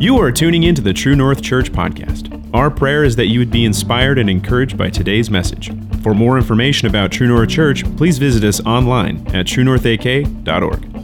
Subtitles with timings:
[0.00, 2.54] You are tuning into the True North Church podcast.
[2.54, 5.70] Our prayer is that you would be inspired and encouraged by today's message.
[6.02, 10.99] For more information about True North Church, please visit us online at truenorthak.org.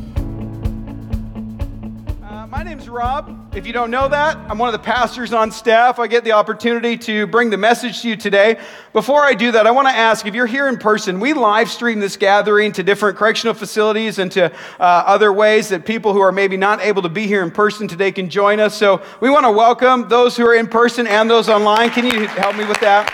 [2.96, 3.54] Rob.
[3.54, 5.98] If you don't know that, I'm one of the pastors on staff.
[5.98, 8.58] I get the opportunity to bring the message to you today.
[8.94, 11.68] Before I do that, I want to ask if you're here in person, we live
[11.68, 14.50] stream this gathering to different correctional facilities and to uh,
[14.80, 18.10] other ways that people who are maybe not able to be here in person today
[18.10, 18.74] can join us.
[18.74, 21.90] So we want to welcome those who are in person and those online.
[21.90, 23.12] Can you help me with that?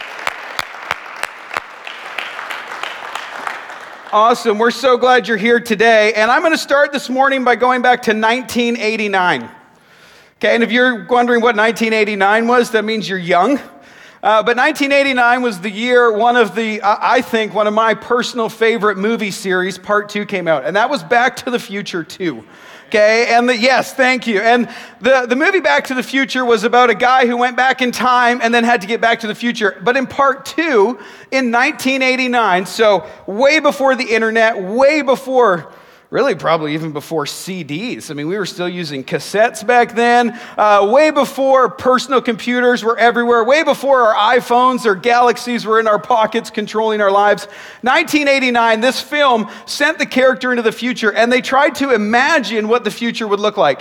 [4.12, 4.58] Awesome.
[4.58, 6.12] We're so glad you're here today.
[6.14, 9.50] And I'm going to start this morning by going back to 1989.
[10.42, 13.58] Okay, and if you're wondering what 1989 was, that means you're young.
[14.24, 18.48] Uh, but 1989 was the year one of the, I think, one of my personal
[18.48, 20.64] favorite movie series, Part Two, came out.
[20.64, 22.42] And that was Back to the Future 2.
[22.88, 24.40] Okay, and the, yes, thank you.
[24.40, 24.68] And
[25.00, 27.92] the, the movie Back to the Future was about a guy who went back in
[27.92, 29.80] time and then had to get back to the future.
[29.84, 30.98] But in part two,
[31.30, 35.72] in 1989, so way before the internet, way before
[36.12, 38.10] really probably even before CDs.
[38.10, 42.98] I mean, we were still using cassettes back then, uh, way before personal computers were
[42.98, 47.46] everywhere, way before our iPhones or galaxies were in our pockets controlling our lives.
[47.80, 52.84] 1989, this film sent the character into the future, and they tried to imagine what
[52.84, 53.80] the future would look like.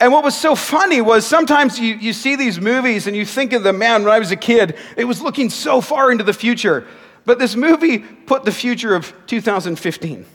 [0.00, 3.52] And what was so funny was sometimes you, you see these movies and you think
[3.52, 6.32] of the man when I was a kid, it was looking so far into the
[6.32, 6.88] future.
[7.24, 10.26] But this movie put the future of 2015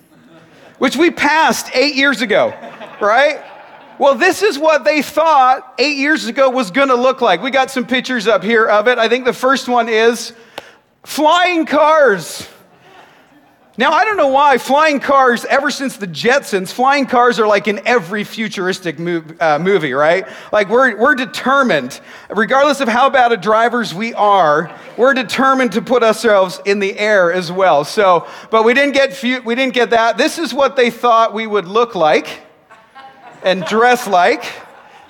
[0.78, 2.54] which we passed eight years ago,
[3.02, 3.44] right?
[3.98, 7.42] Well, this is what they thought eight years ago was going to look like.
[7.42, 8.98] We got some pictures up here of it.
[8.98, 10.34] I think the first one is
[11.04, 12.48] flying cars.
[13.78, 17.68] Now, I don't know why flying cars, ever since the Jetsons, flying cars are like
[17.68, 20.26] in every futuristic move, uh, movie, right?
[20.54, 25.82] Like, we're, we're determined, regardless of how bad of drivers we are, we're determined to
[25.82, 27.84] put ourselves in the air as well.
[27.84, 30.18] So, but we didn't get, we didn't get that.
[30.18, 32.44] This is what they thought we would look like
[33.44, 34.46] and dress like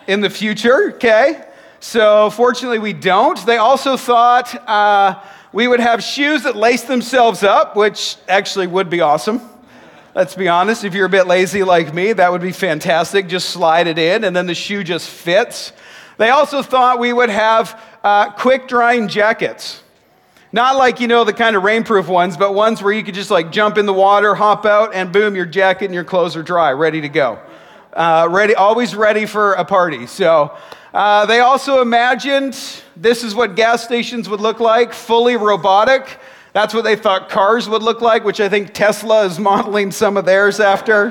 [0.07, 1.45] in the future, okay?
[1.81, 3.45] So, fortunately, we don't.
[3.45, 5.21] They also thought, uh,
[5.55, 9.39] we would have shoes that lace themselves up, which actually would be awesome.
[10.13, 13.29] Let's be honest, if you're a bit lazy like me, that would be fantastic.
[13.29, 15.71] Just slide it in, and then the shoe just fits.
[16.17, 19.81] They also thought we would have uh, quick drying jackets.
[20.51, 23.31] Not like, you know, the kind of rainproof ones, but ones where you could just
[23.31, 26.43] like jump in the water, hop out, and boom, your jacket and your clothes are
[26.43, 27.39] dry, ready to go.
[27.93, 30.05] Uh, ready, always ready for a party.
[30.05, 30.57] So
[30.95, 32.57] uh, they also imagined
[32.95, 36.21] this is what gas stations would look like, fully robotic.
[36.53, 40.15] That's what they thought cars would look like, which I think Tesla is modeling some
[40.15, 41.09] of theirs after.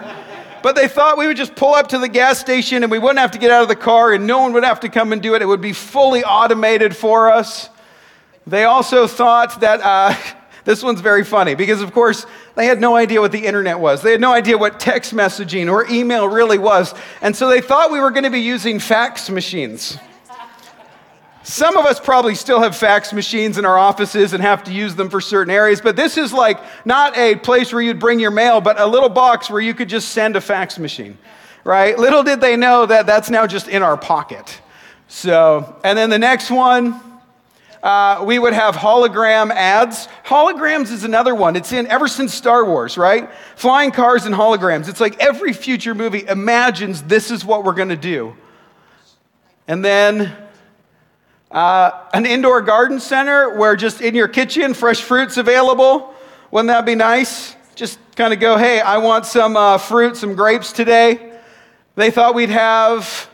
[0.62, 3.18] but they thought we would just pull up to the gas station and we wouldn't
[3.18, 5.20] have to get out of the car and no one would have to come and
[5.20, 5.42] do it.
[5.42, 7.68] It would be fully automated for us.
[8.46, 9.82] They also thought that.
[9.82, 10.16] Uh,
[10.64, 12.24] this one's very funny because, of course,
[12.56, 14.02] they had no idea what the internet was.
[14.02, 16.94] They had no idea what text messaging or email really was.
[17.20, 19.98] And so they thought we were going to be using fax machines.
[21.42, 24.94] Some of us probably still have fax machines in our offices and have to use
[24.94, 28.30] them for certain areas, but this is like not a place where you'd bring your
[28.30, 31.18] mail, but a little box where you could just send a fax machine,
[31.62, 31.98] right?
[31.98, 34.58] Little did they know that that's now just in our pocket.
[35.08, 36.98] So, and then the next one,
[37.84, 40.08] uh, we would have hologram ads.
[40.24, 41.54] Holograms is another one.
[41.54, 43.28] It's in ever since Star Wars, right?
[43.56, 44.88] Flying cars and holograms.
[44.88, 48.34] It's like every future movie imagines this is what we're going to do.
[49.68, 50.34] And then
[51.50, 56.14] uh, an indoor garden center where just in your kitchen, fresh fruits available.
[56.50, 57.54] Wouldn't that be nice?
[57.74, 61.38] Just kind of go, hey, I want some uh, fruit, some grapes today.
[61.96, 63.28] They thought we'd have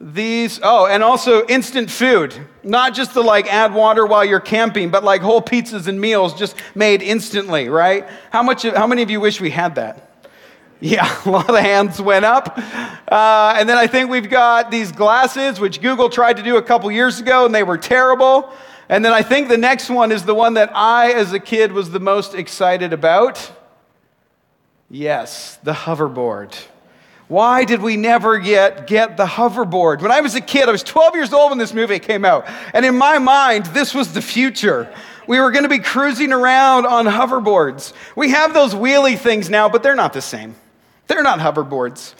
[0.00, 2.34] these, oh, and also instant food.
[2.62, 6.34] Not just to like add water while you're camping, but like whole pizzas and meals
[6.34, 8.06] just made instantly, right?
[8.30, 10.02] How, much, how many of you wish we had that?
[10.78, 12.58] Yeah, a lot of hands went up.
[13.10, 16.62] Uh, and then I think we've got these glasses, which Google tried to do a
[16.62, 18.52] couple years ago, and they were terrible.
[18.90, 21.72] And then I think the next one is the one that I, as a kid,
[21.72, 23.50] was the most excited about.
[24.90, 26.54] Yes, the hoverboard.
[27.28, 30.00] Why did we never yet get the hoverboard?
[30.00, 32.46] When I was a kid, I was 12 years old when this movie came out.
[32.72, 34.92] And in my mind, this was the future.
[35.26, 37.92] We were going to be cruising around on hoverboards.
[38.14, 40.54] We have those wheelie things now, but they're not the same.
[41.08, 42.14] They're not hoverboards.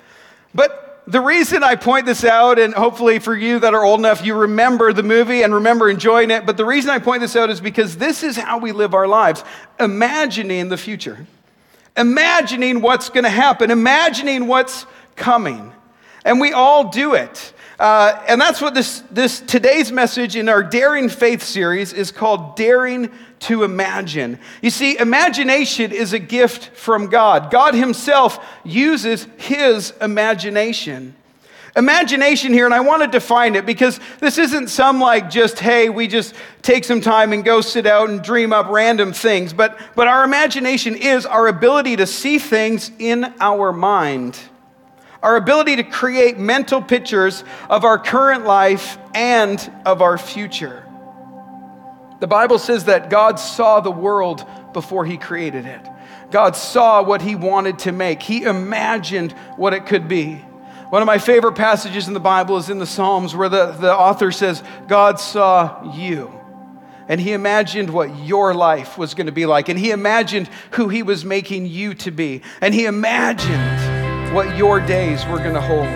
[0.54, 4.24] But the reason I point this out, and hopefully for you that are old enough,
[4.24, 6.46] you remember the movie and remember enjoying it.
[6.46, 9.06] But the reason I point this out is because this is how we live our
[9.06, 9.44] lives,
[9.78, 11.26] imagining the future,
[11.96, 15.72] imagining what's going to happen, imagining what's coming.
[16.24, 17.52] And we all do it.
[17.78, 22.56] Uh, and that's what this, this today's message in our Daring Faith series is called
[22.56, 23.10] Daring
[23.40, 24.38] to Imagine.
[24.62, 27.50] You see, imagination is a gift from God.
[27.50, 31.15] God Himself uses His imagination.
[31.76, 35.90] Imagination here, and I want to define it because this isn't some like just, hey,
[35.90, 39.52] we just take some time and go sit out and dream up random things.
[39.52, 44.38] But, but our imagination is our ability to see things in our mind
[45.22, 50.84] our ability to create mental pictures of our current life and of our future.
[52.20, 55.80] The Bible says that God saw the world before he created it.
[56.30, 60.44] God saw what he wanted to make, he imagined what it could be.
[60.90, 63.92] One of my favorite passages in the Bible is in the Psalms where the, the
[63.92, 66.32] author says, God saw you.
[67.08, 69.68] And he imagined what your life was going to be like.
[69.68, 72.42] And he imagined who he was making you to be.
[72.60, 75.86] And he imagined what your days were going to hold.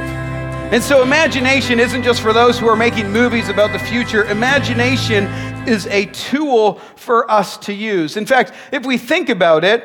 [0.72, 4.24] And so, imagination isn't just for those who are making movies about the future.
[4.26, 5.24] Imagination
[5.68, 8.16] is a tool for us to use.
[8.16, 9.84] In fact, if we think about it,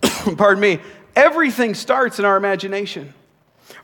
[0.38, 0.78] pardon me,
[1.14, 3.12] everything starts in our imagination.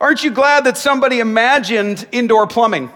[0.00, 2.90] Aren't you glad that somebody imagined indoor plumbing?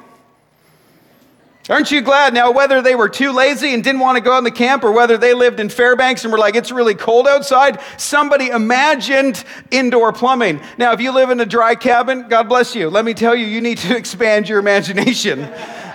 [1.69, 4.43] Aren't you glad now, whether they were too lazy and didn't want to go on
[4.43, 7.81] the camp or whether they lived in Fairbanks and were like, it's really cold outside,
[7.99, 10.61] somebody imagined indoor plumbing.
[10.77, 12.91] Now, if you live in a dry cabin, God bless you.
[12.91, 15.49] Let me tell you, you need to expand your imagination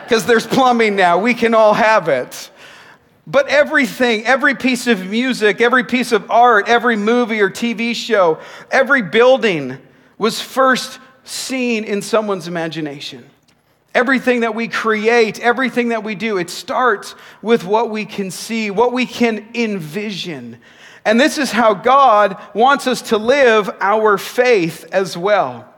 [0.03, 1.19] because there's plumbing now.
[1.19, 2.49] We can all have it.
[3.27, 8.39] But everything, every piece of music, every piece of art, every movie or TV show,
[8.71, 9.79] every building
[10.17, 13.29] was first seen in someone's imagination.
[13.93, 18.69] Everything that we create, everything that we do, it starts with what we can see,
[18.69, 20.57] what we can envision.
[21.03, 25.73] And this is how God wants us to live our faith as well.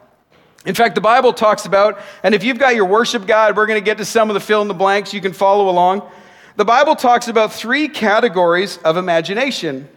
[0.65, 3.79] In fact, the Bible talks about, and if you've got your worship guide, we're going
[3.79, 6.09] to get to some of the fill in the blanks, you can follow along.
[6.57, 9.87] The Bible talks about three categories of imagination.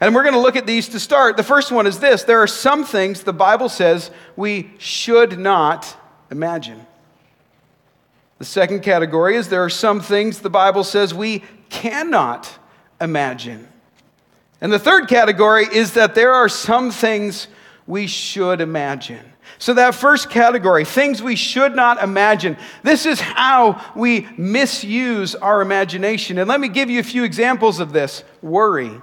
[0.00, 1.36] And we're going to look at these to start.
[1.36, 5.96] The first one is this there are some things the Bible says we should not
[6.30, 6.86] imagine.
[8.38, 12.56] The second category is there are some things the Bible says we cannot
[13.00, 13.66] imagine.
[14.60, 17.48] And the third category is that there are some things
[17.86, 19.32] we should imagine.
[19.60, 25.62] So, that first category, things we should not imagine, this is how we misuse our
[25.62, 26.38] imagination.
[26.38, 29.00] And let me give you a few examples of this worry.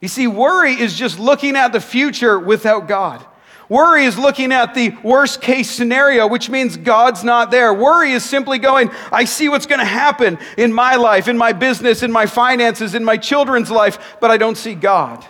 [0.00, 3.24] You see, worry is just looking at the future without God.
[3.68, 7.74] Worry is looking at the worst case scenario, which means God's not there.
[7.74, 11.52] Worry is simply going, I see what's going to happen in my life, in my
[11.52, 15.24] business, in my finances, in my children's life, but I don't see God.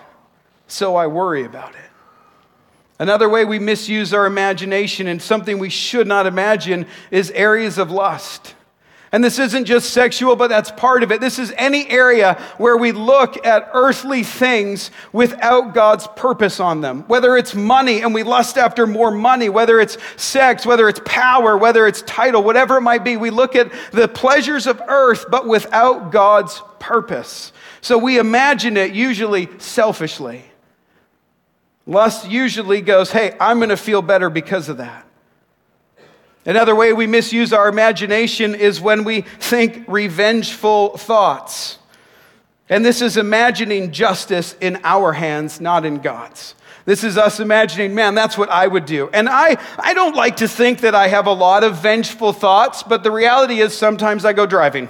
[0.69, 1.81] So I worry about it.
[3.01, 7.91] Another way we misuse our imagination and something we should not imagine is areas of
[7.91, 8.55] lust.
[9.11, 11.21] And this isn't just sexual, but that's part of it.
[11.21, 17.05] This is any area where we look at earthly things without God's purpose on them.
[17.09, 21.57] Whether it's money and we lust after more money, whether it's sex, whether it's power,
[21.57, 25.49] whether it's title, whatever it might be, we look at the pleasures of earth, but
[25.49, 27.53] without God's purpose.
[27.81, 30.45] So we imagine it usually selfishly.
[31.87, 35.07] Lust usually goes, hey, I'm going to feel better because of that.
[36.49, 41.79] Another way we misuse our imagination is when we think revengeful thoughts.
[42.71, 46.55] And this is imagining justice in our hands, not in God's.
[46.87, 49.11] This is us imagining, man, that's what I would do.
[49.13, 52.83] And I, I don't like to think that I have a lot of vengeful thoughts,
[52.83, 54.89] but the reality is sometimes I go driving.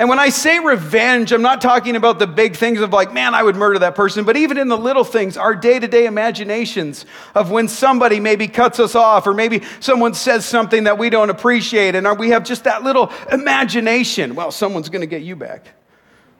[0.00, 3.34] And when I say revenge, I'm not talking about the big things of like, man,
[3.34, 6.06] I would murder that person, but even in the little things, our day to day
[6.06, 7.04] imaginations
[7.34, 11.28] of when somebody maybe cuts us off or maybe someone says something that we don't
[11.28, 14.34] appreciate, and we have just that little imagination.
[14.34, 15.66] Well, someone's going to get you back.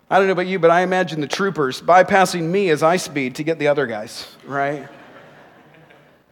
[0.09, 3.35] I don't know about you, but I imagine the troopers bypassing me as I speed
[3.35, 4.88] to get the other guys, right?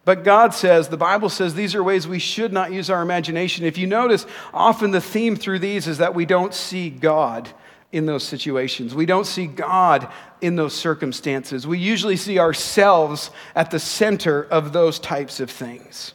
[0.09, 3.67] But God says, the Bible says, these are ways we should not use our imagination.
[3.67, 4.25] If you notice,
[4.55, 7.47] often the theme through these is that we don't see God
[7.93, 8.95] in those situations.
[8.95, 10.11] We don't see God
[10.41, 11.67] in those circumstances.
[11.67, 16.15] We usually see ourselves at the center of those types of things.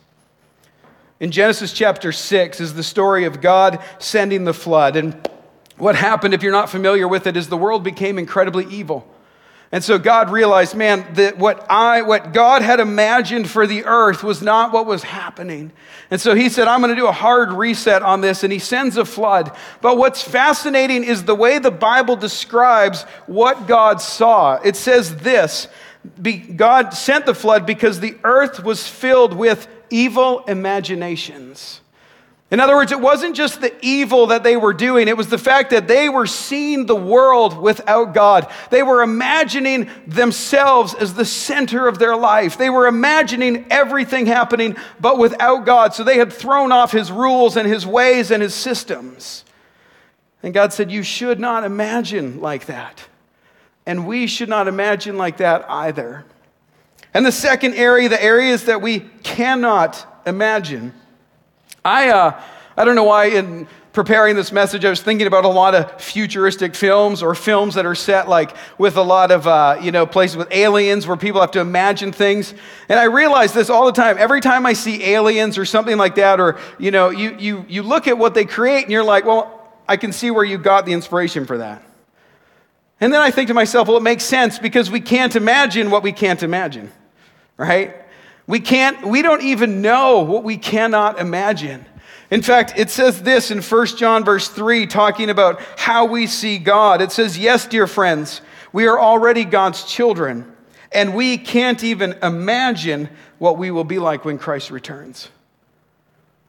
[1.20, 4.96] In Genesis chapter 6 is the story of God sending the flood.
[4.96, 5.30] And
[5.78, 9.13] what happened, if you're not familiar with it, is the world became incredibly evil.
[9.74, 14.24] And so God realized, man, that what I what God had imagined for the earth
[14.24, 15.72] was not what was happening.
[16.12, 18.60] And so he said, I'm going to do a hard reset on this and he
[18.60, 19.52] sends a flood.
[19.82, 24.60] But what's fascinating is the way the Bible describes what God saw.
[24.64, 25.68] It says this,
[26.56, 31.82] God sent the flood because the earth was filled with evil imaginations.
[32.54, 35.40] In other words, it wasn't just the evil that they were doing, it was the
[35.40, 38.48] fact that they were seeing the world without God.
[38.70, 42.56] They were imagining themselves as the center of their life.
[42.56, 45.96] They were imagining everything happening, but without God.
[45.96, 49.46] So they had thrown off His rules and His ways and His systems.
[50.44, 53.04] And God said, You should not imagine like that.
[53.88, 56.24] And we should not imagine like that either.
[57.16, 60.94] And the second area, the areas that we cannot imagine
[61.86, 62.42] I, uh,
[62.78, 66.02] I don't know why in preparing this message, I was thinking about a lot of
[66.02, 70.06] futuristic films or films that are set like with a lot of, uh, you know,
[70.06, 72.56] places with aliens where people have to imagine things.
[72.90, 74.18] And I realize this all the time.
[74.18, 77.84] Every time I see aliens or something like that, or, you know, you, you, you
[77.84, 80.86] look at what they create and you're like, well, I can see where you got
[80.86, 81.84] the inspiration for that.
[83.00, 86.02] And then I think to myself, well, it makes sense because we can't imagine what
[86.02, 86.92] we can't imagine,
[87.58, 88.03] right?
[88.48, 91.86] We can't, we don't even know what we cannot imagine.
[92.30, 96.58] In fact, it says this in 1 John verse 3, talking about how we see
[96.58, 97.02] God.
[97.02, 100.52] It says, Yes, dear friends, we are already God's children,
[100.92, 105.30] and we can't even imagine what we will be like when Christ returns.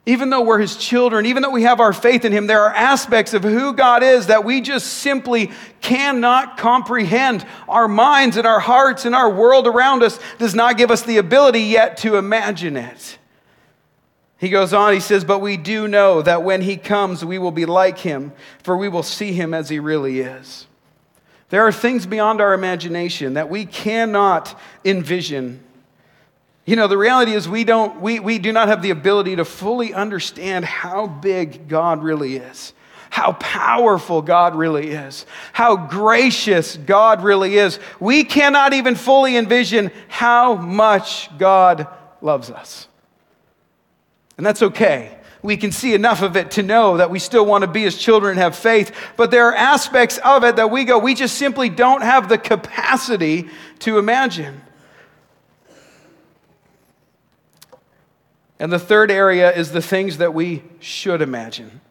[0.07, 2.73] Even though we're his children, even though we have our faith in him, there are
[2.73, 7.43] aspects of who God is that we just simply cannot comprehend.
[7.67, 11.17] Our minds and our hearts and our world around us does not give us the
[11.17, 13.17] ability yet to imagine it.
[14.37, 17.51] He goes on, he says, But we do know that when he comes, we will
[17.51, 18.31] be like him,
[18.61, 20.67] for we will see him as he really is.
[21.49, 25.64] There are things beyond our imagination that we cannot envision.
[26.65, 29.45] You know, the reality is we don't we, we do not have the ability to
[29.45, 32.73] fully understand how big God really is,
[33.11, 37.79] how powerful God really is, how gracious God really is.
[37.99, 41.87] We cannot even fully envision how much God
[42.21, 42.87] loves us.
[44.37, 45.19] And that's okay.
[45.43, 47.95] We can see enough of it to know that we still want to be his
[47.95, 48.91] children and have faith.
[49.15, 52.39] But there are aspects of it that we go, we just simply don't have the
[52.39, 54.64] capacity to imagine.
[58.59, 61.81] And the third area is the things that we should imagine.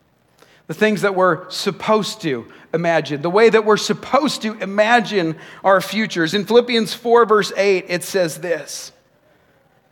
[0.66, 5.80] The things that we're supposed to imagine, the way that we're supposed to imagine our
[5.82, 6.32] futures.
[6.32, 8.92] In Philippians 4, verse 8, it says this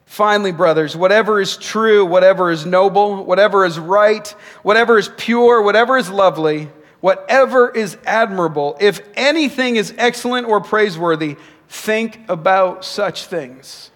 [0.06, 4.28] Finally, brothers, whatever is true, whatever is noble, whatever is right,
[4.62, 6.68] whatever is pure, whatever is lovely,
[7.00, 11.36] whatever is admirable, if anything is excellent or praiseworthy,
[11.68, 13.90] think about such things.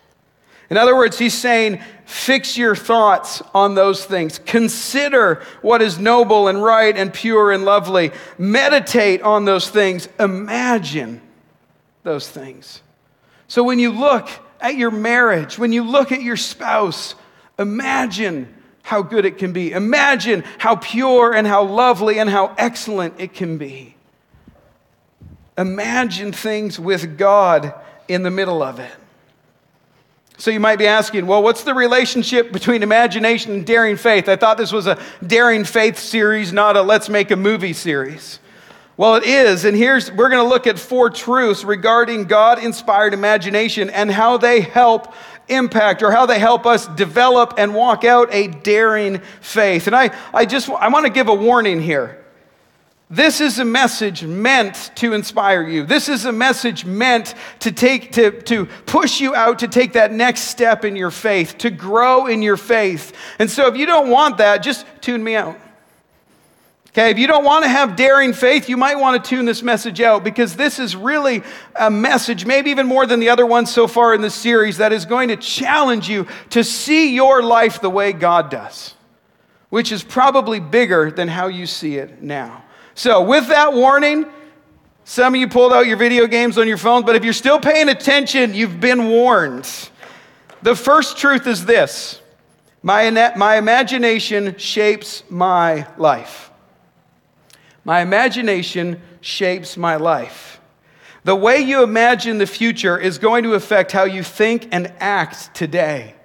[0.71, 4.38] In other words, he's saying, fix your thoughts on those things.
[4.38, 8.12] Consider what is noble and right and pure and lovely.
[8.38, 10.08] Meditate on those things.
[10.18, 11.20] Imagine
[12.04, 12.80] those things.
[13.48, 14.28] So when you look
[14.60, 17.16] at your marriage, when you look at your spouse,
[17.58, 19.72] imagine how good it can be.
[19.72, 23.96] Imagine how pure and how lovely and how excellent it can be.
[25.58, 27.75] Imagine things with God
[28.06, 28.92] in the middle of it.
[30.38, 34.28] So you might be asking, well, what's the relationship between imagination and daring faith?
[34.28, 38.38] I thought this was a daring faith series, not a let's make a movie series.
[38.99, 43.12] Well, it is, and here's we're going to look at four truths regarding God inspired
[43.12, 45.12] imagination and how they help
[45.49, 49.87] impact or how they help us develop and walk out a daring faith.
[49.87, 52.25] And I, I just I want to give a warning here.
[53.08, 55.84] This is a message meant to inspire you.
[55.84, 60.12] This is a message meant to take to, to push you out to take that
[60.12, 63.14] next step in your faith, to grow in your faith.
[63.38, 65.56] And so if you don't want that, just tune me out.
[66.88, 69.62] Okay, if you don't want to have daring faith, you might want to tune this
[69.62, 71.42] message out because this is really
[71.78, 74.92] a message, maybe even more than the other ones so far in this series, that
[74.92, 78.94] is going to challenge you to see your life the way God does,
[79.68, 82.64] which is probably bigger than how you see it now.
[82.96, 84.26] So, with that warning,
[85.04, 87.60] some of you pulled out your video games on your phone, but if you're still
[87.60, 89.70] paying attention, you've been warned.
[90.62, 92.20] The first truth is this
[92.82, 96.50] my, my imagination shapes my life.
[97.84, 100.58] My imagination shapes my life.
[101.22, 105.54] The way you imagine the future is going to affect how you think and act
[105.54, 106.15] today.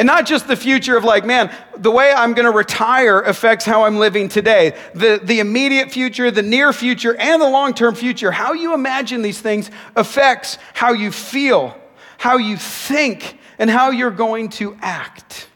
[0.00, 3.66] And not just the future of like, man, the way I'm going to retire affects
[3.66, 4.74] how I'm living today.
[4.94, 8.30] The, the immediate future, the near future, and the long term future.
[8.30, 11.78] How you imagine these things affects how you feel,
[12.16, 15.48] how you think, and how you're going to act.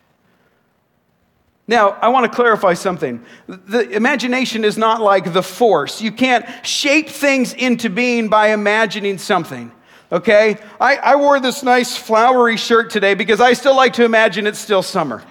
[1.67, 3.25] Now, I want to clarify something.
[3.47, 6.03] The imagination is not like the force.
[6.03, 9.73] You can't shape things into being by imagining something.
[10.15, 10.59] Okay?
[10.81, 14.61] I, I wore this nice flowery shirt today because I still like to imagine it's
[14.61, 15.25] still summer.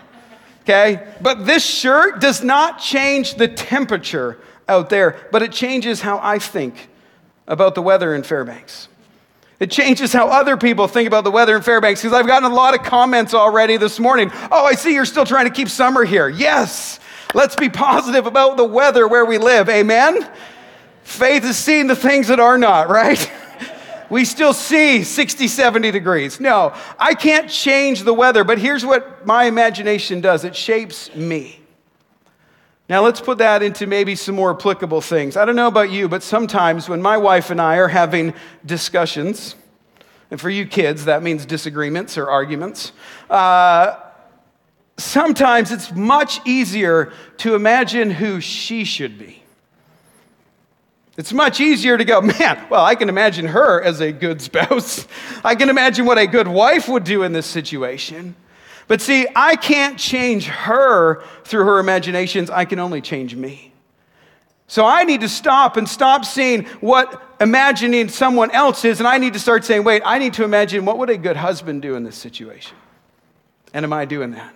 [0.64, 1.08] Okay?
[1.22, 4.38] But this shirt does not change the temperature
[4.68, 6.90] out there, but it changes how I think
[7.48, 8.90] about the weather in Fairbanks.
[9.58, 12.54] It changes how other people think about the weather in Fairbanks because I've gotten a
[12.54, 14.32] lot of comments already this morning.
[14.52, 16.28] Oh, I see you're still trying to keep summer here.
[16.28, 17.00] Yes,
[17.34, 19.70] let's be positive about the weather where we live.
[19.70, 20.30] Amen?
[21.04, 23.32] Faith is seeing the things that are not, right?
[24.14, 26.40] we still see 60, 70 degrees.
[26.40, 31.60] No, I can't change the weather, but here's what my imagination does it shapes me.
[32.88, 35.36] Now, let's put that into maybe some more applicable things.
[35.36, 39.56] I don't know about you, but sometimes when my wife and I are having discussions,
[40.30, 42.92] and for you kids, that means disagreements or arguments,
[43.32, 43.96] uh,
[44.96, 49.43] sometimes it's much easier to imagine who she should be.
[51.16, 55.08] It's much easier to go, man, well, I can imagine her as a good spouse.
[55.44, 58.36] I can imagine what a good wife would do in this situation.
[58.88, 62.50] But see, I can't change her through her imaginations.
[62.50, 63.74] I can only change me.
[64.68, 69.18] So I need to stop and stop seeing what imagining someone else is, and I
[69.20, 71.96] need to start saying, wait, I need to imagine what would a good husband do
[71.96, 72.76] in this situation?
[73.74, 74.54] And am I doing that?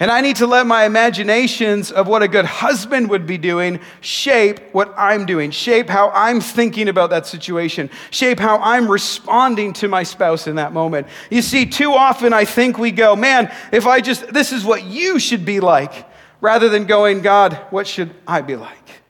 [0.00, 3.78] And I need to let my imaginations of what a good husband would be doing
[4.00, 9.72] shape what I'm doing, shape how I'm thinking about that situation, shape how I'm responding
[9.74, 11.06] to my spouse in that moment.
[11.30, 14.82] You see, too often I think we go, man, if I just, this is what
[14.84, 16.08] you should be like,
[16.40, 19.02] rather than going, God, what should I be like?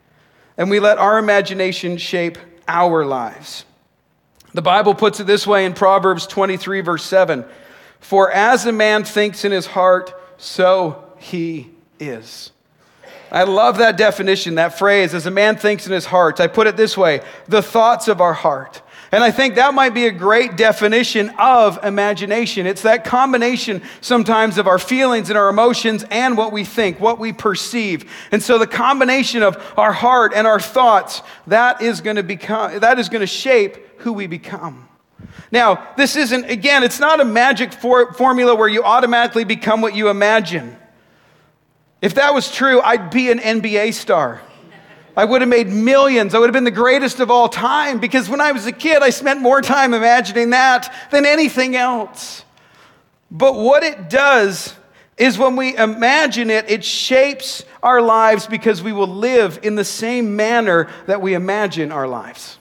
[0.58, 2.36] And we let our imagination shape
[2.68, 3.64] our lives.
[4.52, 7.44] The Bible puts it this way in Proverbs 23, verse 7
[8.00, 12.52] For as a man thinks in his heart, so he is.
[13.30, 16.38] I love that definition, that phrase, as a man thinks in his heart.
[16.40, 18.82] I put it this way the thoughts of our heart.
[19.10, 22.66] And I think that might be a great definition of imagination.
[22.66, 27.20] It's that combination sometimes of our feelings and our emotions and what we think, what
[27.20, 28.10] we perceive.
[28.32, 32.80] And so the combination of our heart and our thoughts, that is going to become
[32.80, 34.88] that is going to shape who we become.
[35.50, 39.94] Now, this isn't, again, it's not a magic for, formula where you automatically become what
[39.94, 40.76] you imagine.
[42.02, 44.42] If that was true, I'd be an NBA star.
[45.16, 46.34] I would have made millions.
[46.34, 49.02] I would have been the greatest of all time because when I was a kid,
[49.02, 52.44] I spent more time imagining that than anything else.
[53.30, 54.74] But what it does
[55.16, 59.84] is when we imagine it, it shapes our lives because we will live in the
[59.84, 62.58] same manner that we imagine our lives.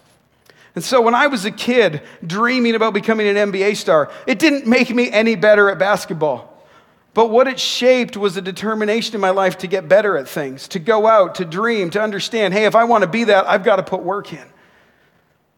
[0.76, 4.66] And so when I was a kid dreaming about becoming an NBA star, it didn't
[4.66, 6.50] make me any better at basketball.
[7.14, 10.68] But what it shaped was a determination in my life to get better at things,
[10.70, 13.64] to go out, to dream, to understand hey, if I want to be that, I've
[13.64, 14.46] got to put work in.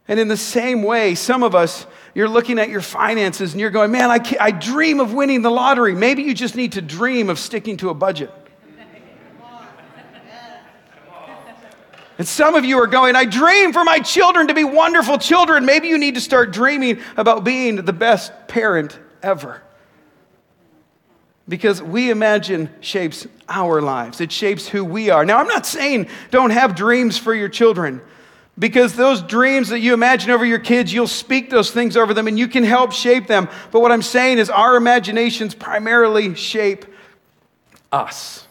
[0.07, 3.71] And in the same way, some of us, you're looking at your finances and you're
[3.71, 5.95] going, man, I, I dream of winning the lottery.
[5.95, 8.31] Maybe you just need to dream of sticking to a budget.
[12.17, 15.65] And some of you are going, I dream for my children to be wonderful children.
[15.65, 19.61] Maybe you need to start dreaming about being the best parent ever.
[21.47, 25.25] Because we imagine shapes our lives, it shapes who we are.
[25.25, 28.01] Now, I'm not saying don't have dreams for your children,
[28.57, 32.27] because those dreams that you imagine over your kids, you'll speak those things over them
[32.27, 33.49] and you can help shape them.
[33.71, 36.85] But what I'm saying is, our imaginations primarily shape
[37.91, 38.47] us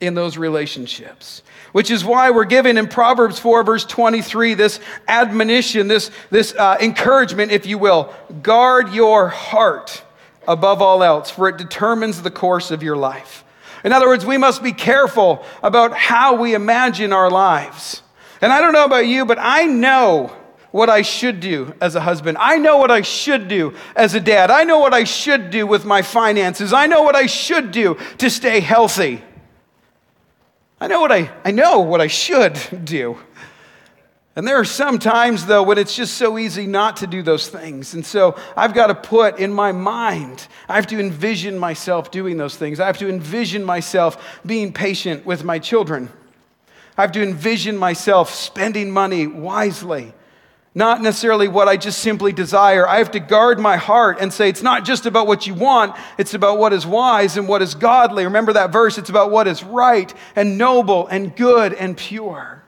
[0.00, 1.42] in those relationships
[1.74, 6.76] which is why we're given in Proverbs 4, verse 23, this admonition, this, this uh,
[6.80, 8.14] encouragement, if you will.
[8.42, 10.04] Guard your heart
[10.46, 13.42] above all else, for it determines the course of your life.
[13.82, 18.02] In other words, we must be careful about how we imagine our lives.
[18.40, 20.32] And I don't know about you, but I know
[20.70, 22.38] what I should do as a husband.
[22.38, 24.52] I know what I should do as a dad.
[24.52, 26.72] I know what I should do with my finances.
[26.72, 29.24] I know what I should do to stay healthy.
[30.84, 33.16] I know what I, I know what I should do.
[34.36, 37.48] And there are some times, though, when it's just so easy not to do those
[37.48, 37.94] things.
[37.94, 42.36] And so I've got to put in my mind, I have to envision myself doing
[42.36, 42.80] those things.
[42.80, 46.10] I have to envision myself being patient with my children.
[46.98, 50.12] I have to envision myself spending money wisely
[50.74, 52.86] not necessarily what I just simply desire.
[52.86, 55.96] I have to guard my heart and say, it's not just about what you want,
[56.18, 58.24] it's about what is wise and what is godly.
[58.24, 58.98] Remember that verse?
[58.98, 62.64] It's about what is right and noble and good and pure.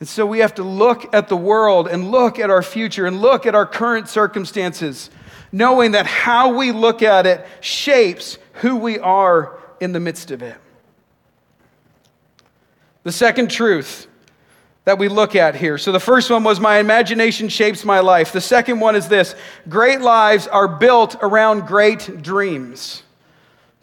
[0.00, 3.20] And so we have to look at the world and look at our future and
[3.20, 5.10] look at our current circumstances,
[5.52, 10.42] knowing that how we look at it shapes who we are in the midst of
[10.42, 10.56] it.
[13.04, 14.08] The second truth
[14.84, 15.78] that we look at here.
[15.78, 18.32] So the first one was my imagination shapes my life.
[18.32, 19.34] The second one is this
[19.68, 23.02] great lives are built around great dreams.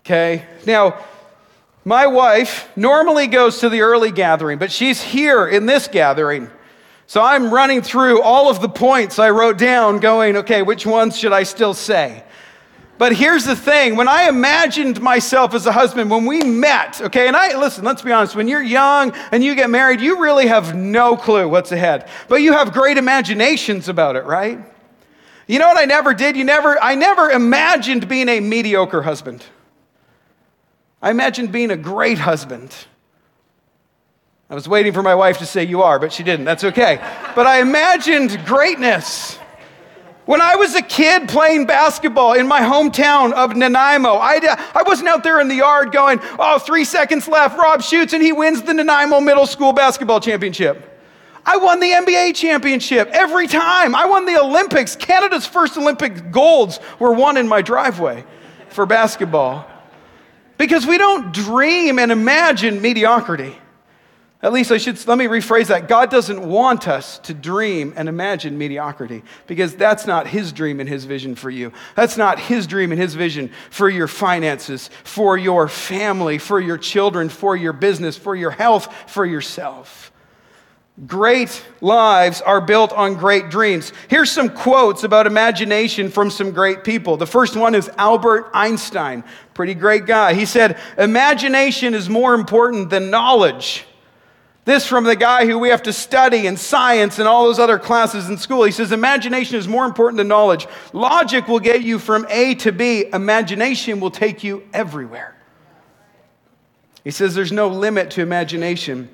[0.02, 0.46] Okay?
[0.66, 1.00] Now,
[1.86, 6.50] my wife normally goes to the early gathering, but she's here in this gathering.
[7.08, 11.18] So I'm running through all of the points I wrote down, going, okay, which ones
[11.18, 12.24] should I still say?
[13.00, 17.30] But here's the thing when I imagined myself as a husband, when we met, okay,
[17.30, 20.48] and I, listen, let's be honest, when you're young and you get married, you really
[20.48, 24.60] have no clue what's ahead, but you have great imaginations about it, right?
[25.48, 26.36] You know what I never did?
[26.36, 29.46] You never, I never imagined being a mediocre husband.
[31.02, 32.76] I imagined being a great husband.
[34.50, 36.44] I was waiting for my wife to say you are, but she didn't.
[36.44, 36.98] That's okay.
[37.34, 39.40] but I imagined greatness.
[40.30, 44.40] When I was a kid playing basketball in my hometown of Nanaimo, I,
[44.76, 48.22] I wasn't out there in the yard going, oh, three seconds left, Rob shoots and
[48.22, 51.02] he wins the Nanaimo Middle School Basketball Championship.
[51.44, 53.96] I won the NBA championship every time.
[53.96, 54.96] I won the Olympics.
[54.96, 58.24] Canada's first Olympic golds were won in my driveway
[58.70, 59.66] for basketball.
[60.60, 63.59] Because we don't dream and imagine mediocrity.
[64.42, 65.90] At least I should, let me rephrase that.
[65.90, 70.88] God doesn't want us to dream and imagine mediocrity because that's not His dream and
[70.88, 71.74] His vision for you.
[71.96, 76.78] That's not His dream and His vision for your finances, for your family, for your
[76.78, 80.14] children, for your business, for your health, for yourself.
[81.06, 83.92] Great lives are built on great dreams.
[84.08, 87.18] Here's some quotes about imagination from some great people.
[87.18, 90.34] The first one is Albert Einstein, pretty great guy.
[90.34, 93.86] He said, Imagination is more important than knowledge.
[94.70, 97.80] This from the guy who we have to study in science and all those other
[97.80, 98.64] classes in school.
[98.66, 100.68] He says, Imagination is more important than knowledge.
[100.94, 105.36] Logic will get you from A to B, imagination will take you everywhere.
[107.04, 109.10] He says, There's no limit to imagination.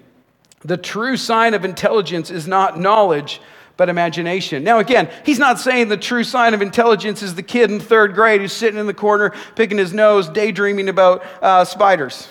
[0.59, 3.39] The true sign of intelligence is not knowledge,
[3.77, 4.61] but imagination.
[4.65, 8.13] Now, again, he's not saying the true sign of intelligence is the kid in third
[8.13, 12.27] grade who's sitting in the corner, picking his nose, daydreaming about uh, spiders.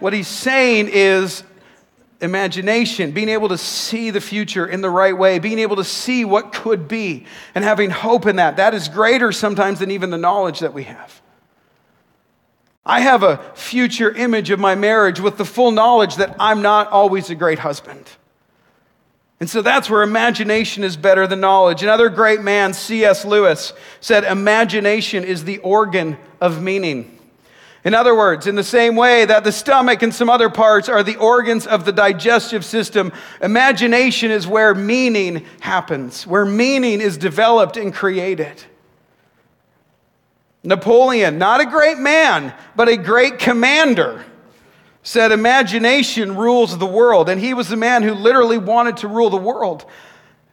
[0.00, 1.44] What he's saying is
[2.22, 6.24] imagination, being able to see the future in the right way, being able to see
[6.24, 8.56] what could be, and having hope in that.
[8.56, 11.20] That is greater sometimes than even the knowledge that we have.
[12.86, 16.88] I have a future image of my marriage with the full knowledge that I'm not
[16.88, 18.08] always a great husband.
[19.38, 21.82] And so that's where imagination is better than knowledge.
[21.82, 23.24] Another great man, C.S.
[23.24, 27.18] Lewis, said, Imagination is the organ of meaning.
[27.84, 31.02] In other words, in the same way that the stomach and some other parts are
[31.02, 37.76] the organs of the digestive system, imagination is where meaning happens, where meaning is developed
[37.76, 38.62] and created.
[40.62, 44.24] Napoleon, not a great man, but a great commander,
[45.02, 47.28] said imagination rules the world.
[47.28, 49.84] And he was the man who literally wanted to rule the world.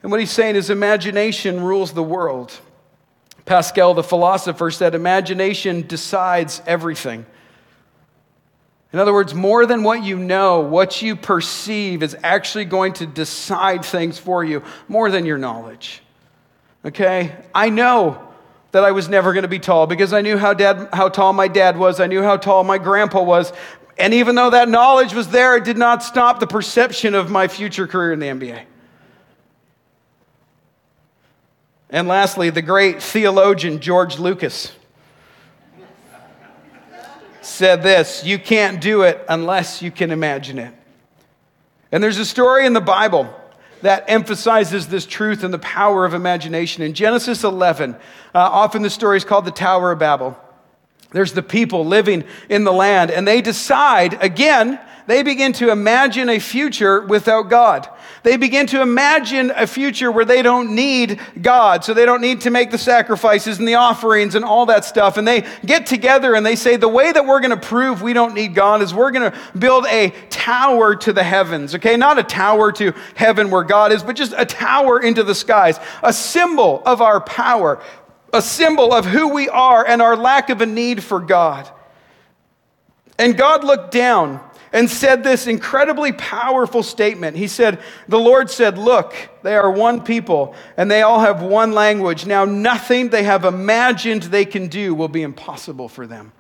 [0.01, 2.59] And what he's saying is imagination rules the world.
[3.49, 7.25] Pascal, the philosopher, said, Imagination decides everything.
[8.93, 13.07] In other words, more than what you know, what you perceive is actually going to
[13.07, 16.03] decide things for you, more than your knowledge.
[16.85, 17.35] Okay?
[17.55, 18.21] I know
[18.71, 21.33] that I was never going to be tall because I knew how, dad, how tall
[21.33, 23.51] my dad was, I knew how tall my grandpa was.
[23.97, 27.47] And even though that knowledge was there, it did not stop the perception of my
[27.47, 28.65] future career in the NBA.
[31.89, 34.71] And lastly, the great theologian George Lucas
[37.41, 40.73] said this You can't do it unless you can imagine it.
[41.91, 43.33] And there's a story in the Bible
[43.81, 46.83] that emphasizes this truth and the power of imagination.
[46.83, 47.97] In Genesis 11, uh,
[48.33, 50.37] often the story is called the Tower of Babel.
[51.11, 56.29] There's the people living in the land, and they decide, again, they begin to imagine
[56.29, 57.89] a future without God.
[58.21, 62.41] They begin to imagine a future where they don't need God, so they don't need
[62.41, 65.17] to make the sacrifices and the offerings and all that stuff.
[65.17, 68.13] And they get together and they say, the way that we're going to prove we
[68.13, 71.97] don't need God is we're going to build a tower to the heavens, okay?
[71.97, 75.79] Not a tower to heaven where God is, but just a tower into the skies,
[76.03, 77.81] a symbol of our power,
[78.31, 81.67] a symbol of who we are and our lack of a need for God.
[83.17, 84.39] And God looked down
[84.71, 87.37] and said this incredibly powerful statement.
[87.37, 91.71] He said, The Lord said, Look, they are one people and they all have one
[91.71, 92.25] language.
[92.25, 96.31] Now, nothing they have imagined they can do will be impossible for them.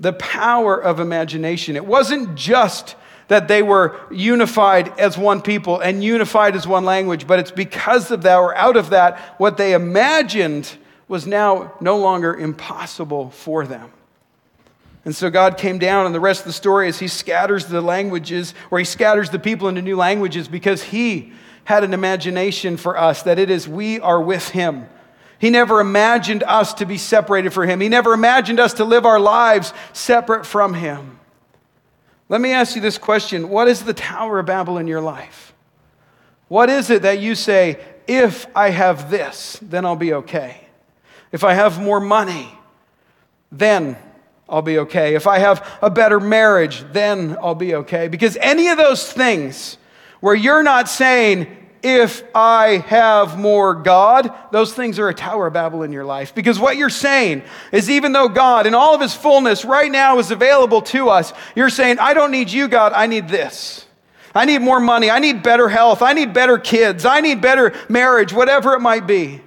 [0.00, 1.76] The power of imagination.
[1.76, 2.96] It wasn't just
[3.28, 8.10] that they were unified as one people and unified as one language, but it's because
[8.10, 10.76] of that or out of that, what they imagined
[11.08, 13.90] was now no longer impossible for them.
[15.04, 17.80] And so God came down, and the rest of the story is He scatters the
[17.82, 21.32] languages, or He scatters the people into new languages because He
[21.64, 24.86] had an imagination for us that it is we are with Him.
[25.38, 29.04] He never imagined us to be separated from Him, He never imagined us to live
[29.04, 31.18] our lives separate from Him.
[32.30, 35.52] Let me ask you this question What is the Tower of Babel in your life?
[36.48, 40.60] What is it that you say, if I have this, then I'll be okay?
[41.32, 42.48] If I have more money,
[43.50, 43.96] then
[44.48, 45.14] I'll be okay.
[45.14, 48.08] If I have a better marriage, then I'll be okay.
[48.08, 49.78] Because any of those things
[50.20, 51.46] where you're not saying,
[51.82, 56.34] if I have more God, those things are a Tower of Babel in your life.
[56.34, 60.18] Because what you're saying is, even though God in all of his fullness right now
[60.18, 63.86] is available to us, you're saying, I don't need you, God, I need this.
[64.34, 65.10] I need more money.
[65.10, 66.00] I need better health.
[66.02, 67.04] I need better kids.
[67.04, 69.42] I need better marriage, whatever it might be.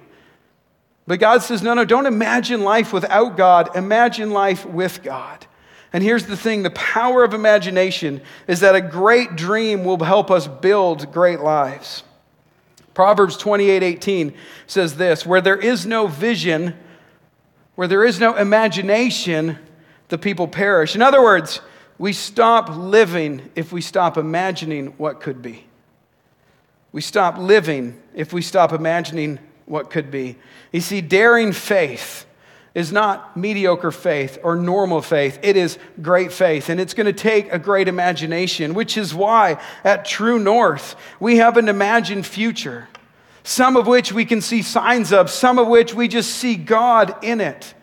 [1.08, 3.74] But God says, no, no, don't imagine life without God.
[3.74, 5.46] Imagine life with God.
[5.90, 10.30] And here's the thing the power of imagination is that a great dream will help
[10.30, 12.02] us build great lives.
[12.92, 14.34] Proverbs 28 18
[14.66, 16.74] says this Where there is no vision,
[17.74, 19.58] where there is no imagination,
[20.08, 20.94] the people perish.
[20.94, 21.62] In other words,
[21.96, 25.64] we stop living if we stop imagining what could be.
[26.92, 30.36] We stop living if we stop imagining what could be.
[30.72, 32.26] You see, daring faith
[32.74, 35.38] is not mediocre faith or normal faith.
[35.42, 36.68] It is great faith.
[36.68, 41.38] And it's going to take a great imagination, which is why at True North, we
[41.38, 42.88] have an imagined future,
[43.42, 47.16] some of which we can see signs of, some of which we just see God
[47.24, 47.74] in it.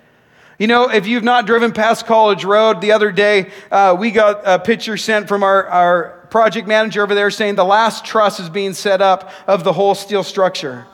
[0.57, 4.41] You know, if you've not driven past College Road, the other day uh, we got
[4.45, 8.49] a picture sent from our, our project manager over there saying the last truss is
[8.49, 10.85] being set up of the whole steel structure.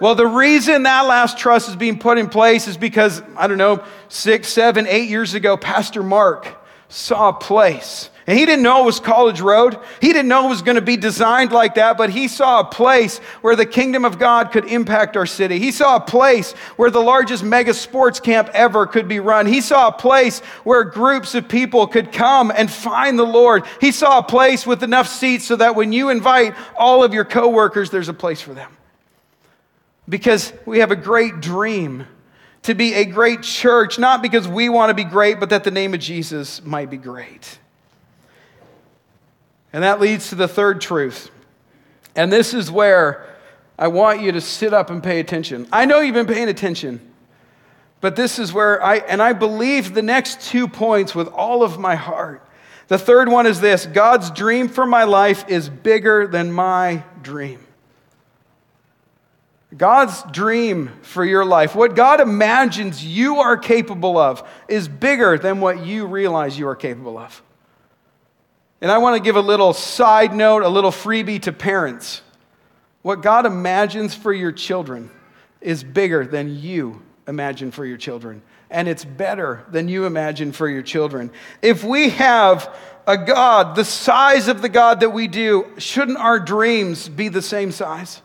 [0.00, 3.58] Well, the reason that last truss is being put in place is because, I don't
[3.58, 6.48] know, six, seven, eight years ago, Pastor Mark
[6.88, 8.10] saw a place.
[8.26, 9.78] And he didn't know it was College Road.
[10.00, 12.64] He didn't know it was going to be designed like that, but he saw a
[12.64, 15.60] place where the kingdom of God could impact our city.
[15.60, 19.46] He saw a place where the largest mega sports camp ever could be run.
[19.46, 23.64] He saw a place where groups of people could come and find the Lord.
[23.80, 27.24] He saw a place with enough seats so that when you invite all of your
[27.24, 28.76] coworkers, there's a place for them
[30.08, 32.06] because we have a great dream
[32.62, 35.70] to be a great church, not because we want to be great, but that the
[35.70, 37.58] name of Jesus might be great.
[39.72, 41.30] And that leads to the third truth.
[42.14, 43.36] And this is where
[43.78, 45.68] I want you to sit up and pay attention.
[45.70, 47.00] I know you've been paying attention,
[48.00, 51.78] but this is where I, and I believe the next two points with all of
[51.78, 52.42] my heart.
[52.88, 57.65] The third one is this God's dream for my life is bigger than my dream.
[59.74, 65.60] God's dream for your life, what God imagines you are capable of, is bigger than
[65.60, 67.42] what you realize you are capable of.
[68.80, 72.22] And I want to give a little side note, a little freebie to parents.
[73.02, 75.10] What God imagines for your children
[75.60, 78.42] is bigger than you imagine for your children.
[78.70, 81.30] And it's better than you imagine for your children.
[81.62, 82.72] If we have
[83.06, 87.42] a God the size of the God that we do, shouldn't our dreams be the
[87.42, 88.22] same size?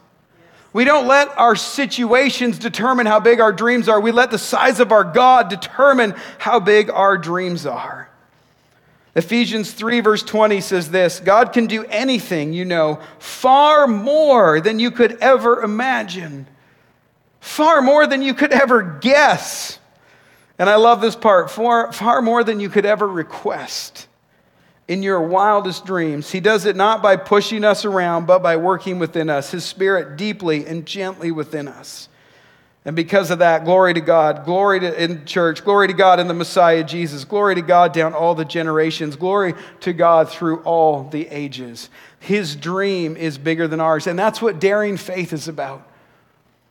[0.73, 3.99] We don't let our situations determine how big our dreams are.
[3.99, 8.09] We let the size of our God determine how big our dreams are.
[9.13, 14.79] Ephesians 3, verse 20 says this God can do anything, you know, far more than
[14.79, 16.47] you could ever imagine,
[17.41, 19.77] far more than you could ever guess.
[20.57, 24.07] And I love this part far, far more than you could ever request
[24.91, 26.29] in your wildest dreams.
[26.31, 30.17] He does it not by pushing us around, but by working within us, His Spirit
[30.17, 32.09] deeply and gently within us.
[32.83, 36.27] And because of that, glory to God, glory to in church, glory to God in
[36.27, 41.05] the Messiah Jesus, glory to God down all the generations, glory to God through all
[41.05, 41.89] the ages.
[42.19, 45.87] His dream is bigger than ours, and that's what daring faith is about.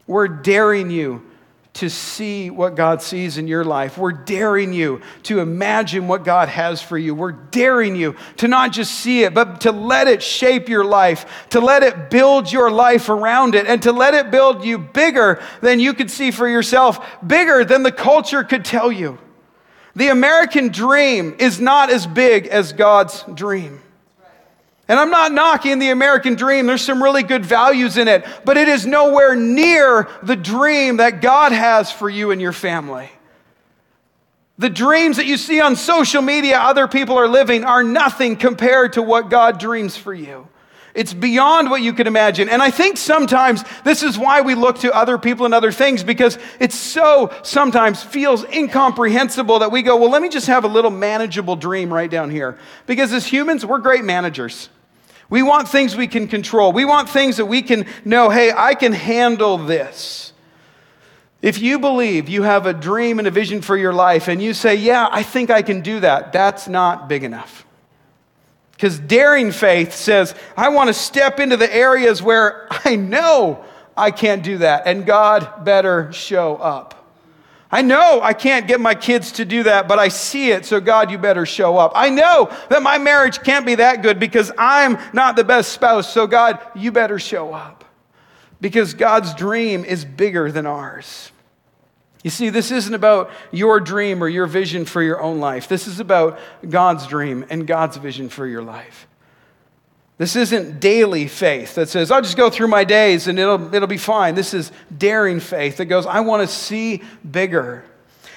[0.07, 1.30] We're daring you
[1.73, 3.97] to see what God sees in your life.
[3.97, 7.15] We're daring you to imagine what God has for you.
[7.15, 11.49] We're daring you to not just see it, but to let it shape your life,
[11.51, 15.41] to let it build your life around it, and to let it build you bigger
[15.61, 19.19] than you could see for yourself, bigger than the culture could tell you.
[19.95, 23.81] The American dream is not as big as God's dream.
[24.90, 28.57] And I'm not knocking the American dream, there's some really good values in it, but
[28.57, 33.09] it is nowhere near the dream that God has for you and your family.
[34.59, 38.94] The dreams that you see on social media other people are living are nothing compared
[38.94, 40.48] to what God dreams for you.
[40.92, 42.48] It's beyond what you can imagine.
[42.48, 46.03] And I think sometimes this is why we look to other people and other things
[46.03, 50.68] because it so sometimes feels incomprehensible that we go, well, let me just have a
[50.68, 52.59] little manageable dream right down here.
[52.87, 54.68] Because as humans, we're great managers.
[55.31, 56.73] We want things we can control.
[56.73, 60.33] We want things that we can know, hey, I can handle this.
[61.40, 64.53] If you believe you have a dream and a vision for your life and you
[64.53, 67.64] say, yeah, I think I can do that, that's not big enough.
[68.73, 73.64] Because daring faith says, I want to step into the areas where I know
[73.97, 77.00] I can't do that, and God better show up.
[77.73, 80.81] I know I can't get my kids to do that, but I see it, so
[80.81, 81.93] God, you better show up.
[81.95, 86.13] I know that my marriage can't be that good because I'm not the best spouse,
[86.13, 87.85] so God, you better show up.
[88.61, 91.31] Because God's dream is bigger than ours.
[92.23, 95.69] You see, this isn't about your dream or your vision for your own life.
[95.69, 99.07] This is about God's dream and God's vision for your life.
[100.21, 103.89] This isn't daily faith that says, I'll just go through my days and it'll, it'll
[103.89, 104.35] be fine.
[104.35, 107.87] This is daring faith that goes, I want to see bigger.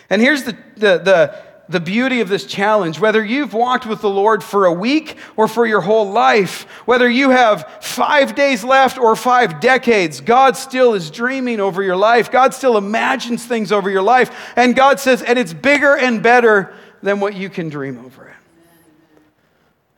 [0.10, 3.02] And here's the, the, the the beauty of this challenge.
[3.02, 7.10] Whether you've walked with the Lord for a week or for your whole life, whether
[7.10, 12.32] you have five days left or five decades, God still is dreaming over your life.
[12.32, 14.54] God still imagines things over your life.
[14.56, 18.43] And God says, and it's bigger and better than what you can dream over it.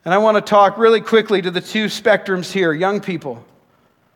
[0.05, 3.43] And I want to talk really quickly to the two spectrums here young people.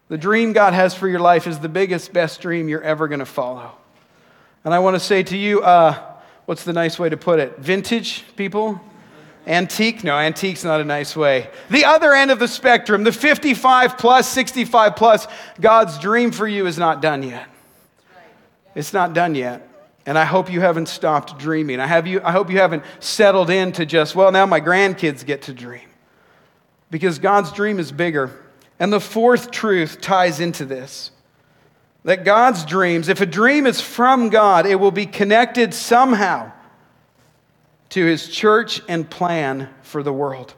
[0.08, 3.19] The dream God has for your life is the biggest, best dream you're ever going
[3.19, 3.71] to follow.
[4.63, 5.99] And I want to say to you, uh,
[6.45, 7.58] what's the nice way to put it?
[7.58, 8.80] Vintage people?
[9.47, 10.04] Antique?
[10.04, 11.49] No, antique's not a nice way.
[11.71, 15.28] The other end of the spectrum, the 55 plus, 65 plus,
[15.60, 17.47] God's dream for you is not done yet.
[18.75, 19.69] It's not done yet.
[20.10, 21.80] And I hope you haven't stopped dreaming.
[21.80, 25.43] I, have you, I hope you haven't settled into just, well, now my grandkids get
[25.43, 25.88] to dream.
[26.89, 28.32] Because God's dream is bigger.
[28.80, 31.12] And the fourth truth ties into this
[32.06, 36.52] that God's dreams, if a dream is from God, it will be connected somehow
[37.89, 40.56] to his church and plan for the world.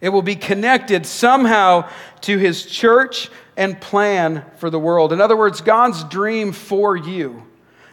[0.00, 1.90] It will be connected somehow
[2.22, 5.12] to his church and plan for the world.
[5.12, 7.47] In other words, God's dream for you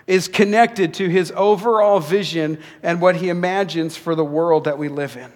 [0.07, 4.87] is connected to his overall vision and what he imagines for the world that we
[4.87, 5.31] live in.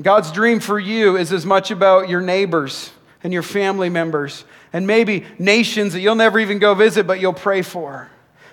[0.00, 2.90] God's dream for you is as much about your neighbors
[3.24, 7.32] and your family members and maybe nations that you'll never even go visit, but you'll
[7.32, 8.10] pray for.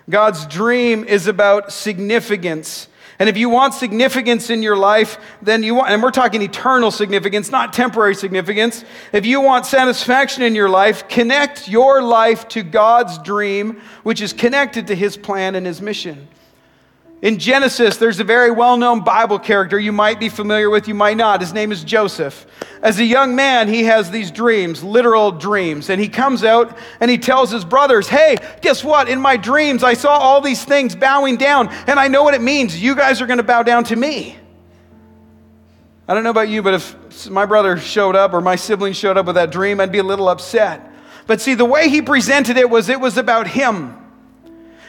[0.09, 2.87] God's dream is about significance.
[3.19, 6.91] And if you want significance in your life, then you want, and we're talking eternal
[6.91, 8.83] significance, not temporary significance.
[9.11, 14.33] If you want satisfaction in your life, connect your life to God's dream, which is
[14.33, 16.27] connected to His plan and His mission.
[17.23, 20.93] In Genesis, there's a very well known Bible character you might be familiar with, you
[20.93, 21.39] might not.
[21.39, 22.45] His name is Joseph.
[22.81, 25.89] As a young man, he has these dreams, literal dreams.
[25.89, 29.07] And he comes out and he tells his brothers, Hey, guess what?
[29.07, 32.41] In my dreams, I saw all these things bowing down, and I know what it
[32.41, 32.77] means.
[32.77, 34.35] You guys are going to bow down to me.
[36.09, 39.17] I don't know about you, but if my brother showed up or my sibling showed
[39.17, 40.91] up with that dream, I'd be a little upset.
[41.25, 44.02] But see, the way he presented it was it was about him.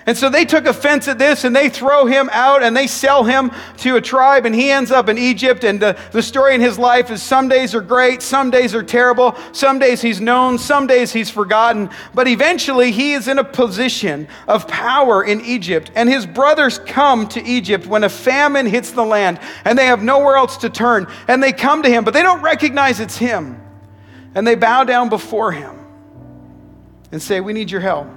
[0.06, 3.24] And so they took offense at this and they throw him out and they sell
[3.24, 5.64] him to a tribe and he ends up in Egypt.
[5.64, 8.82] And the, the story in his life is some days are great, some days are
[8.82, 11.88] terrible, some days he's known, some days he's forgotten.
[12.12, 15.90] But eventually he is in a position of power in Egypt.
[15.94, 20.02] And his brothers come to Egypt when a famine hits the land and they have
[20.02, 21.06] nowhere else to turn.
[21.28, 23.58] And they come to him, but they don't recognize it's him.
[24.34, 25.78] And they bow down before him
[27.10, 28.08] and say, We need your help.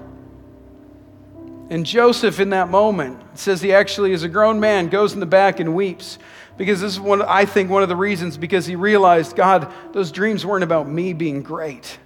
[1.70, 5.26] And Joseph, in that moment, says he actually, as a grown man, goes in the
[5.26, 6.18] back and weeps.
[6.56, 10.12] Because this is one, I think, one of the reasons, because he realized, God, those
[10.12, 12.00] dreams weren't about me being great.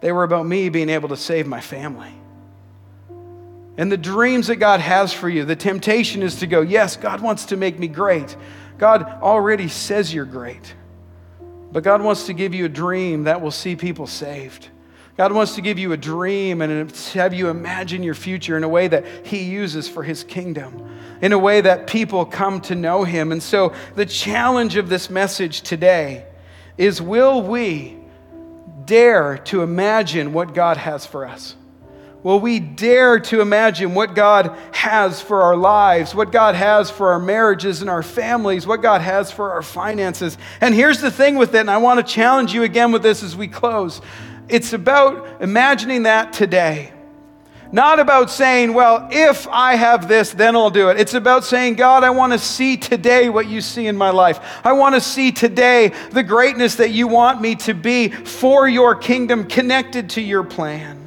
[0.00, 2.12] They were about me being able to save my family.
[3.78, 7.22] And the dreams that God has for you, the temptation is to go, yes, God
[7.22, 8.36] wants to make me great.
[8.76, 10.74] God already says you're great.
[11.72, 14.68] But God wants to give you a dream that will see people saved.
[15.20, 18.68] God wants to give you a dream and have you imagine your future in a
[18.70, 23.04] way that He uses for His kingdom, in a way that people come to know
[23.04, 23.30] Him.
[23.30, 26.24] And so, the challenge of this message today
[26.78, 27.98] is will we
[28.86, 31.54] dare to imagine what God has for us?
[32.22, 37.12] Will we dare to imagine what God has for our lives, what God has for
[37.12, 40.38] our marriages and our families, what God has for our finances?
[40.62, 43.22] And here's the thing with it, and I want to challenge you again with this
[43.22, 44.00] as we close.
[44.50, 46.92] It's about imagining that today.
[47.72, 50.98] Not about saying, well, if I have this, then I'll do it.
[50.98, 54.40] It's about saying, God, I want to see today what you see in my life.
[54.64, 58.96] I want to see today the greatness that you want me to be for your
[58.96, 60.98] kingdom, connected to your plan.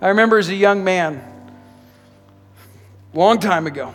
[0.00, 1.22] I remember as a young man,
[3.12, 3.92] long time ago,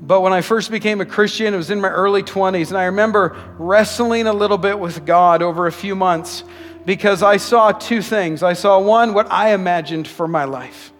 [0.00, 2.84] but when I first became a Christian, it was in my early 20s, and I
[2.84, 6.44] remember wrestling a little bit with God over a few months
[6.86, 8.42] because I saw two things.
[8.42, 10.92] I saw one, what I imagined for my life.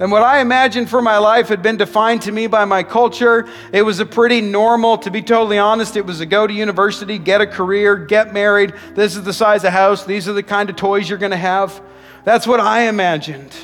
[0.00, 3.48] And what I imagined for my life had been defined to me by my culture.
[3.72, 7.18] It was a pretty normal, to be totally honest, it was to go to university,
[7.18, 8.74] get a career, get married.
[8.96, 10.04] This is the size of house.
[10.04, 11.80] These are the kind of toys you're going to have.
[12.24, 13.54] That's what I imagined.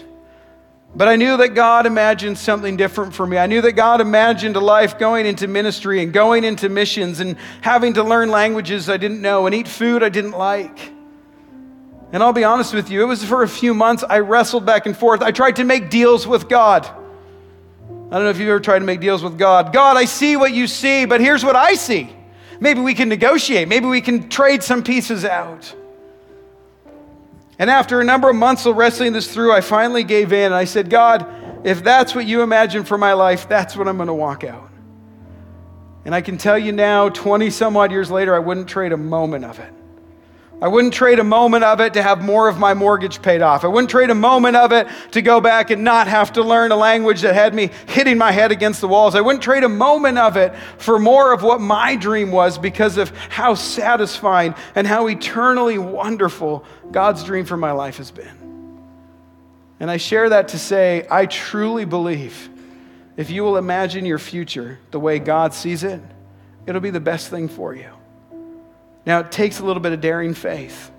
[0.99, 3.39] But I knew that God imagined something different for me.
[3.39, 7.37] I knew that God imagined a life going into ministry and going into missions and
[7.61, 10.91] having to learn languages I didn't know and eat food I didn't like.
[12.11, 14.87] And I'll be honest with you, it was for a few months I wrestled back
[14.87, 15.23] and forth.
[15.23, 16.85] I tried to make deals with God.
[16.85, 16.91] I
[17.87, 19.73] don't know if you've ever tried to make deals with God.
[19.73, 22.13] God, I see what you see, but here's what I see.
[22.59, 23.69] Maybe we can negotiate.
[23.69, 25.73] Maybe we can trade some pieces out.
[27.59, 30.47] And after a number of months of wrestling this through, I finally gave in.
[30.47, 31.27] And I said, God,
[31.65, 34.71] if that's what you imagine for my life, that's what I'm going to walk out.
[36.05, 38.97] And I can tell you now, 20 some odd years later, I wouldn't trade a
[38.97, 39.73] moment of it.
[40.61, 43.65] I wouldn't trade a moment of it to have more of my mortgage paid off.
[43.65, 46.73] I wouldn't trade a moment of it to go back and not have to learn
[46.73, 49.15] a language that had me hitting my head against the walls.
[49.15, 52.97] I wouldn't trade a moment of it for more of what my dream was because
[52.97, 58.37] of how satisfying and how eternally wonderful God's dream for my life has been.
[59.79, 62.51] And I share that to say, I truly believe
[63.17, 66.01] if you will imagine your future the way God sees it,
[66.67, 67.91] it'll be the best thing for you.
[69.09, 70.91] Now, it takes a little bit of daring faith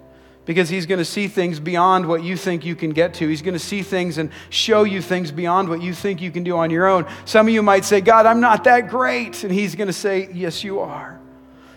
[0.45, 3.27] because he's going to see things beyond what you think you can get to.
[3.27, 6.43] He's going to see things and show you things beyond what you think you can
[6.43, 7.05] do on your own.
[7.25, 9.43] Some of you might say, God, I'm not that great.
[9.43, 11.19] And he's going to say, Yes, you are.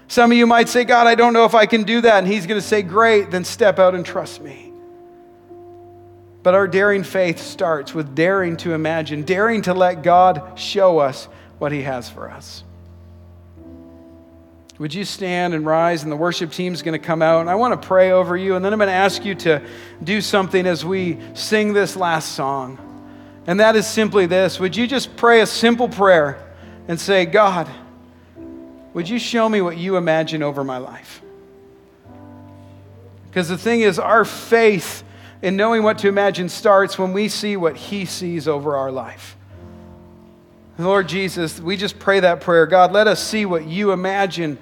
[0.08, 2.24] Some of you might say, God, I don't know if I can do that.
[2.24, 4.72] And he's going to say, Great, then step out and trust me.
[6.42, 11.26] But our daring faith starts with daring to imagine, daring to let God show us
[11.58, 12.64] what he has for us.
[14.82, 17.48] Would you stand and rise, and the worship team is going to come out, and
[17.48, 19.64] I want to pray over you, and then I'm going to ask you to
[20.02, 22.80] do something as we sing this last song.
[23.46, 26.52] And that is simply this Would you just pray a simple prayer
[26.88, 27.70] and say, God,
[28.92, 31.22] would you show me what you imagine over my life?
[33.28, 35.04] Because the thing is, our faith
[35.42, 39.36] in knowing what to imagine starts when we see what He sees over our life.
[40.78, 42.66] Lord Jesus, we just pray that prayer.
[42.66, 44.58] God, let us see what you imagine.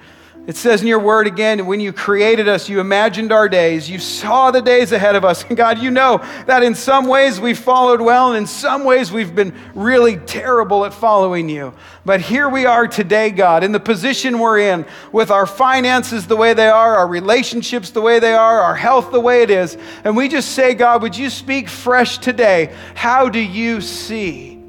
[0.46, 3.88] It says in your word again, when you created us, you imagined our days.
[3.88, 5.44] You saw the days ahead of us.
[5.44, 9.12] And God, you know that in some ways we've followed well, and in some ways
[9.12, 11.72] we've been really terrible at following you.
[12.04, 16.36] But here we are today, God, in the position we're in, with our finances the
[16.36, 19.76] way they are, our relationships the way they are, our health the way it is.
[20.02, 22.74] And we just say, God, would you speak fresh today?
[22.94, 24.59] How do you see?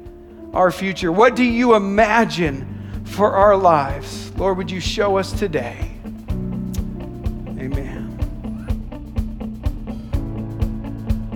[0.52, 1.10] Our future?
[1.10, 4.32] What do you imagine for our lives?
[4.36, 5.90] Lord, would you show us today?
[7.58, 8.08] Amen.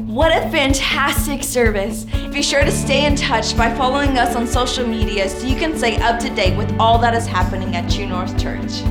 [0.07, 2.05] What a fantastic service.
[2.33, 5.77] Be sure to stay in touch by following us on social media so you can
[5.77, 8.83] stay up to date with all that is happening at True North Church.